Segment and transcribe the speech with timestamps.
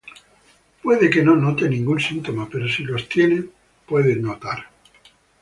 [0.81, 3.43] Puede que no note ningún síntoma, pero si los tiene,
[3.85, 4.65] puede notar:•